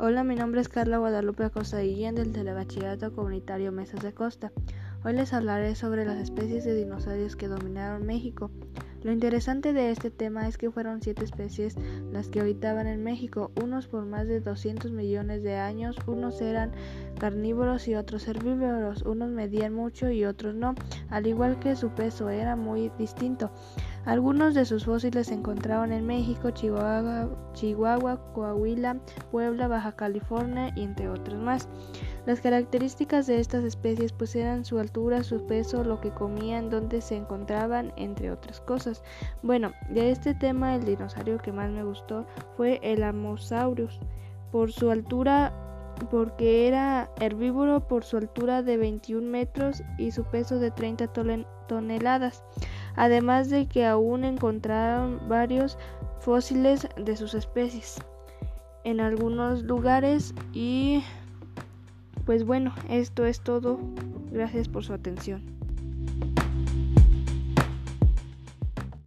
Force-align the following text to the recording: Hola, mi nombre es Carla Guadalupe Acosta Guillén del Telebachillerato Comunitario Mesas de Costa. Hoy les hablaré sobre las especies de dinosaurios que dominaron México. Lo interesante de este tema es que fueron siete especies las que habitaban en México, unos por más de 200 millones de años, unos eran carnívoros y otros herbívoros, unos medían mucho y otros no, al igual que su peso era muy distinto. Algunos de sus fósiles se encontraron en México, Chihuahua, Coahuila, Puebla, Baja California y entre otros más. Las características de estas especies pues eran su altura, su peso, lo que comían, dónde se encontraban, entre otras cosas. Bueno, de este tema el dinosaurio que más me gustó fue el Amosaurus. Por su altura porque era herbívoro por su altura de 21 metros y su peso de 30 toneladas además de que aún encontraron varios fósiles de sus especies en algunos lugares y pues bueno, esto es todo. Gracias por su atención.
Hola, 0.00 0.22
mi 0.22 0.36
nombre 0.36 0.60
es 0.60 0.68
Carla 0.68 0.98
Guadalupe 0.98 1.42
Acosta 1.42 1.80
Guillén 1.80 2.14
del 2.14 2.30
Telebachillerato 2.30 3.12
Comunitario 3.12 3.72
Mesas 3.72 4.00
de 4.00 4.14
Costa. 4.14 4.52
Hoy 5.04 5.14
les 5.14 5.32
hablaré 5.32 5.74
sobre 5.74 6.04
las 6.04 6.18
especies 6.18 6.64
de 6.64 6.76
dinosaurios 6.76 7.34
que 7.34 7.48
dominaron 7.48 8.06
México. 8.06 8.48
Lo 9.02 9.10
interesante 9.10 9.72
de 9.72 9.90
este 9.90 10.12
tema 10.12 10.46
es 10.46 10.56
que 10.56 10.70
fueron 10.70 11.02
siete 11.02 11.24
especies 11.24 11.74
las 12.12 12.28
que 12.28 12.38
habitaban 12.38 12.86
en 12.86 13.02
México, 13.02 13.50
unos 13.60 13.88
por 13.88 14.04
más 14.06 14.28
de 14.28 14.38
200 14.38 14.92
millones 14.92 15.42
de 15.42 15.56
años, 15.56 15.96
unos 16.06 16.40
eran 16.40 16.70
carnívoros 17.18 17.88
y 17.88 17.96
otros 17.96 18.28
herbívoros, 18.28 19.02
unos 19.02 19.30
medían 19.30 19.74
mucho 19.74 20.10
y 20.10 20.24
otros 20.24 20.54
no, 20.54 20.76
al 21.10 21.26
igual 21.26 21.58
que 21.58 21.74
su 21.74 21.90
peso 21.90 22.28
era 22.28 22.54
muy 22.54 22.92
distinto. 22.98 23.50
Algunos 24.08 24.54
de 24.54 24.64
sus 24.64 24.86
fósiles 24.86 25.26
se 25.26 25.34
encontraron 25.34 25.92
en 25.92 26.06
México, 26.06 26.48
Chihuahua, 26.50 28.18
Coahuila, 28.32 28.96
Puebla, 29.30 29.68
Baja 29.68 29.92
California 29.96 30.72
y 30.74 30.84
entre 30.84 31.10
otros 31.10 31.38
más. 31.38 31.68
Las 32.24 32.40
características 32.40 33.26
de 33.26 33.38
estas 33.38 33.64
especies 33.64 34.14
pues 34.14 34.34
eran 34.34 34.64
su 34.64 34.78
altura, 34.78 35.22
su 35.24 35.44
peso, 35.44 35.84
lo 35.84 36.00
que 36.00 36.08
comían, 36.08 36.70
dónde 36.70 37.02
se 37.02 37.16
encontraban, 37.16 37.92
entre 37.96 38.30
otras 38.30 38.62
cosas. 38.62 39.02
Bueno, 39.42 39.72
de 39.90 40.10
este 40.10 40.32
tema 40.32 40.74
el 40.74 40.86
dinosaurio 40.86 41.36
que 41.36 41.52
más 41.52 41.70
me 41.70 41.84
gustó 41.84 42.26
fue 42.56 42.80
el 42.82 43.02
Amosaurus. 43.02 44.00
Por 44.50 44.72
su 44.72 44.90
altura 44.90 45.52
porque 46.10 46.66
era 46.66 47.10
herbívoro 47.20 47.86
por 47.86 48.04
su 48.04 48.16
altura 48.16 48.62
de 48.62 48.78
21 48.78 49.28
metros 49.28 49.82
y 49.98 50.12
su 50.12 50.24
peso 50.24 50.58
de 50.58 50.70
30 50.70 51.12
toneladas 51.66 52.42
además 52.98 53.48
de 53.48 53.66
que 53.66 53.86
aún 53.86 54.24
encontraron 54.24 55.20
varios 55.28 55.78
fósiles 56.20 56.88
de 56.96 57.16
sus 57.16 57.32
especies 57.32 57.96
en 58.84 59.00
algunos 59.00 59.62
lugares 59.62 60.34
y 60.52 61.02
pues 62.26 62.44
bueno, 62.44 62.74
esto 62.90 63.24
es 63.24 63.40
todo. 63.40 63.78
Gracias 64.32 64.68
por 64.68 64.84
su 64.84 64.92
atención. 64.92 65.42